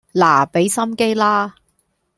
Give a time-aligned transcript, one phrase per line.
[0.15, 1.53] 嗱畀心機啦